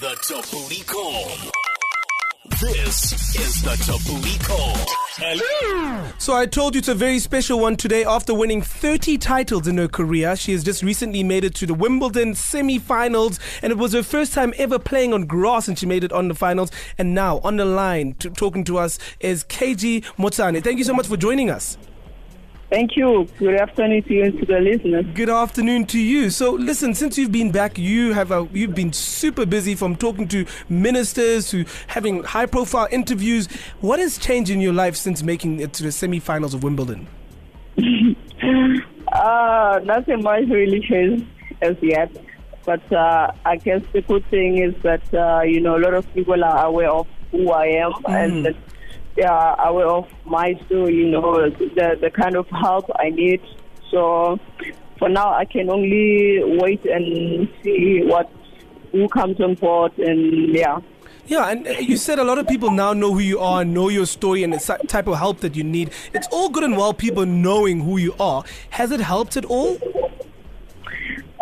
[0.00, 1.26] The Tabooty Call.
[2.60, 4.76] This is the Tabooty Call.
[5.16, 6.08] Hello.
[6.18, 8.04] So I told you it's a very special one today.
[8.04, 11.74] After winning 30 titles in her career, she has just recently made it to the
[11.74, 16.04] Wimbledon semi-finals, and it was her first time ever playing on grass, and she made
[16.04, 16.70] it on the finals.
[16.96, 20.62] And now on the line, talking to us is KG Montjane.
[20.62, 21.76] Thank you so much for joining us.
[22.70, 23.26] Thank you.
[23.38, 25.06] Good afternoon to you and to the listeners.
[25.14, 26.28] Good afternoon to you.
[26.28, 30.28] So, listen, since you've been back, you have a, you've been super busy from talking
[30.28, 33.46] to ministers to having high-profile interviews.
[33.80, 37.08] What has changed in your life since making it to the semi-finals of Wimbledon?
[39.12, 41.24] uh, nothing much really changed
[41.62, 42.14] as yet.
[42.66, 46.12] But uh, I guess the good thing is that, uh, you know, a lot of
[46.12, 48.46] people are aware of who I am mm.
[48.46, 48.54] and
[49.22, 53.40] are aware of my story, you know, the, the kind of help I need.
[53.90, 54.38] So
[54.98, 58.30] for now, I can only wait and see what
[58.92, 60.80] who comes on board and yeah.
[61.26, 64.06] Yeah, and you said a lot of people now know who you are, know your
[64.06, 65.90] story, and the type of help that you need.
[66.14, 68.44] It's all good and well people knowing who you are.
[68.70, 69.76] Has it helped at all?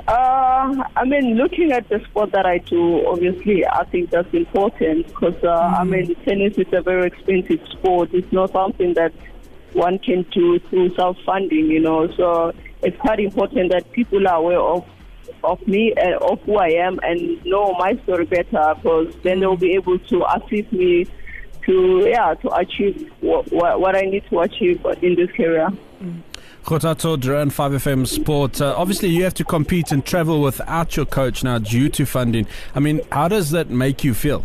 [0.09, 5.09] Uh, I mean, looking at the sport that I do, obviously, I think that's important
[5.09, 5.81] because, uh, mm.
[5.81, 8.11] I mean, tennis is a very expensive sport.
[8.13, 9.13] It's not something that
[9.73, 12.09] one can do through self-funding, you know.
[12.17, 14.85] So it's quite important that people are aware of
[15.45, 19.57] of me and of who I am and know my story better because then they'll
[19.57, 21.07] be able to assist me
[21.65, 25.69] to yeah to achieve what, what I need to achieve in this career.
[26.01, 26.23] Mm.
[26.67, 28.61] Kgothatso Duran 5FM Sport.
[28.61, 32.45] Uh, obviously, you have to compete and travel without your coach now due to funding.
[32.75, 34.45] I mean, how does that make you feel?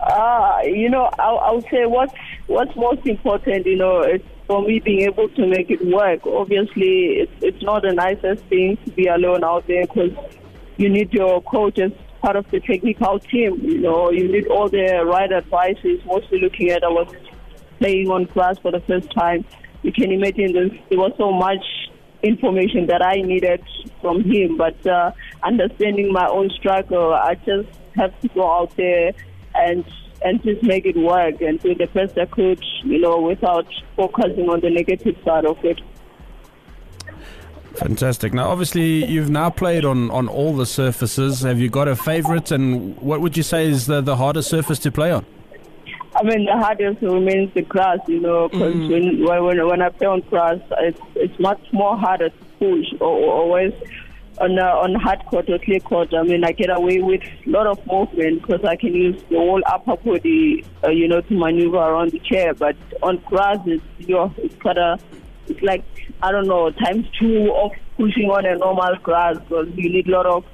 [0.00, 2.14] Uh, you know, I, I would say what's,
[2.46, 6.26] what's most important, you know, is for me being able to make it work.
[6.26, 10.12] Obviously, it's, it's not the nicest thing to be alone out there because
[10.78, 13.60] you need your coach as part of the technical team.
[13.60, 17.14] You know, you need all the right advices, mostly looking at I was
[17.78, 19.44] playing on grass for the first time
[19.82, 20.52] you can imagine
[20.88, 21.64] there was so much
[22.22, 23.62] information that I needed
[24.00, 24.56] from him.
[24.56, 29.12] But uh, understanding my own struggle, I just have to go out there
[29.54, 29.84] and
[30.22, 34.50] and just make it work and do the best I could, you know, without focusing
[34.50, 35.80] on the negative side of it.
[37.76, 38.34] Fantastic.
[38.34, 41.40] Now, obviously, you've now played on, on all the surfaces.
[41.40, 44.78] Have you got a favorite, and what would you say is the, the hardest surface
[44.80, 45.24] to play on?
[46.20, 49.24] I mean, the hardest remains the grass, you know, because mm.
[49.26, 53.32] when, when when I play on grass, it's it's much more harder to push or,
[53.32, 53.72] always
[54.38, 56.12] on uh, on hard court or clay court.
[56.12, 59.36] I mean, I get away with a lot of movement because I can use the
[59.38, 62.52] whole upper body, uh, you know, to maneuver around the chair.
[62.52, 65.02] But on grass, it's you know, it's kind of
[65.48, 65.84] it's like
[66.22, 70.10] I don't know times two of pushing on a normal grass because you need a
[70.10, 70.44] lot of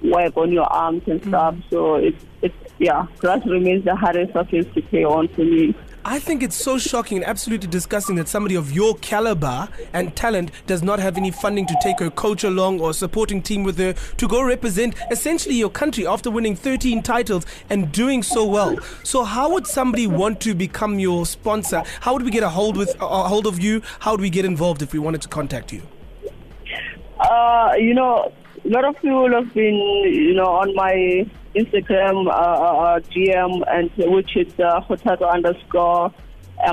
[0.00, 1.56] work on your arms and stuff.
[1.56, 1.70] Mm.
[1.70, 5.74] So it's it's yeah, grass remains the hardest surface to play on for me.
[6.04, 10.52] I think it's so shocking and absolutely disgusting that somebody of your caliber and talent
[10.66, 13.92] does not have any funding to take her coach along or supporting team with her
[13.92, 18.78] to go represent essentially your country after winning 13 titles and doing so well.
[19.02, 21.82] So how would somebody want to become your sponsor?
[22.00, 23.82] How would we get a hold with a hold of you?
[24.00, 25.82] How would we get involved if we wanted to contact you?
[27.18, 28.32] Uh, you know,
[28.68, 33.90] a lot of people have been, you know, on my Instagram uh, uh, GM, and
[34.12, 36.12] which is uh, Kgothatso underscore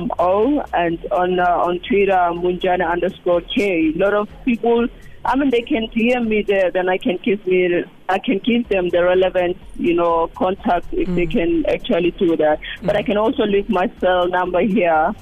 [0.02, 3.94] mo, and on uh, on Twitter Montjane underscore k.
[3.96, 4.88] A lot of people,
[5.24, 8.68] I mean, they can DM me there, then I can give me, I can give
[8.68, 11.16] them the relevant, you know, contact if mm.
[11.16, 12.60] they can actually do that.
[12.60, 12.88] Mm.
[12.88, 15.14] But I can also leave my cell number here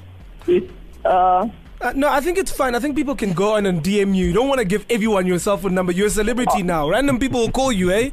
[0.48, 0.72] with.
[1.06, 1.50] Uh,
[1.84, 2.76] uh, no, I think it's fine.
[2.76, 4.26] I think people can go on and DM you.
[4.28, 5.92] You don't want to give everyone your cell phone number.
[5.92, 6.62] You're a celebrity oh.
[6.62, 6.90] now.
[6.90, 8.10] Random people will call you, eh?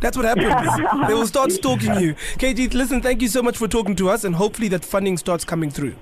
[0.00, 1.06] That's what happens.
[1.08, 2.14] they will start stalking you.
[2.36, 5.44] KG, listen, thank you so much for talking to us, and hopefully that funding starts
[5.44, 5.96] coming through.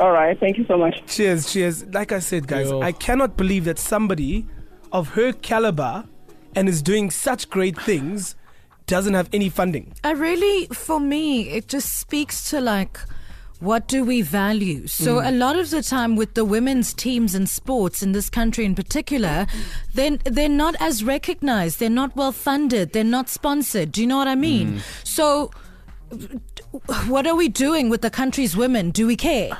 [0.00, 0.38] All right.
[0.38, 1.02] Thank you so much.
[1.06, 1.84] Cheers, cheers.
[1.86, 2.80] Like I said, guys, Yo.
[2.80, 4.46] I cannot believe that somebody
[4.92, 6.06] of her caliber
[6.54, 8.36] and is doing such great things
[8.86, 9.92] doesn't have any funding.
[10.04, 12.98] I really, for me, it just speaks to like
[13.60, 14.86] what do we value?
[14.86, 15.28] So mm.
[15.28, 18.74] a lot of the time with the women's teams and sports in this country in
[18.74, 19.46] particular,
[19.94, 21.80] then they're, they're not as recognized.
[21.80, 22.92] They're not well funded.
[22.92, 23.92] They're not sponsored.
[23.92, 24.74] Do you know what I mean?
[24.74, 25.06] Mm.
[25.06, 25.50] So
[27.06, 28.90] what are we doing with the country's women?
[28.90, 29.56] Do we care?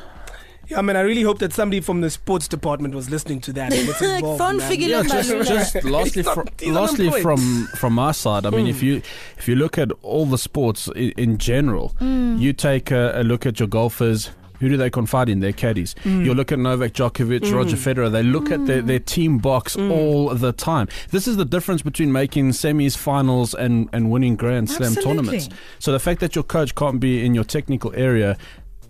[0.69, 3.53] Yeah, I mean, I really hope that somebody from the sports department was listening to
[3.55, 3.73] that.
[3.73, 3.89] And
[4.25, 8.67] like fun figure yeah, just, just lastly, fr- lastly from from our side, I mean,
[8.67, 8.71] mm.
[8.71, 9.03] if you
[9.39, 12.39] if you look at all the sports in, in general, mm.
[12.39, 14.31] you take a, a, look at your golfers,
[14.61, 15.41] who do they confide in?
[15.41, 15.95] Their caddies.
[16.05, 16.25] Mm.
[16.25, 18.11] You look at Novak Djokovic, Roger Federer.
[18.11, 19.91] They look at their, their team box Mm.
[19.91, 20.89] all the time.
[21.11, 25.15] This is the difference between making semis, finals, and, and winning Grand Slam Absolutely.
[25.15, 25.49] tournaments.
[25.79, 28.37] So the fact that your coach can't be in your technical area,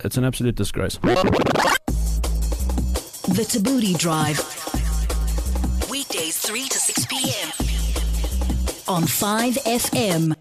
[0.05, 0.97] it's an absolute disgrace.
[3.29, 4.39] The Tabooty Drive.
[5.91, 7.49] Weekdays 3 to 6 p.m.
[8.89, 10.37] on 5FM.